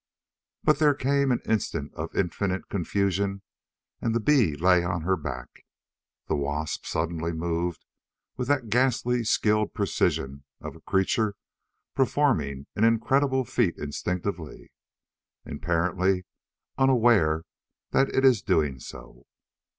But 0.63 0.79
there 0.79 0.95
came 0.95 1.31
an 1.31 1.43
instant 1.45 1.93
of 1.93 2.15
infinite 2.15 2.69
confusion 2.69 3.43
and 4.01 4.15
the 4.15 4.19
bee 4.19 4.55
lay 4.55 4.83
on 4.83 5.03
her 5.03 5.15
back. 5.15 5.63
The 6.27 6.35
wasp 6.35 6.87
suddenly 6.87 7.31
moved 7.31 7.85
with 8.35 8.47
that 8.47 8.69
ghastly 8.69 9.23
skilled 9.23 9.75
precision 9.75 10.43
of 10.59 10.75
a 10.75 10.81
creature 10.81 11.35
performing 11.93 12.65
an 12.75 12.83
incredible 12.83 13.45
feat 13.45 13.77
instinctively, 13.77 14.71
apparently 15.45 16.25
unaware 16.79 17.43
that 17.91 18.09
it 18.09 18.25
is 18.25 18.41
doing 18.41 18.79
so. 18.79 19.27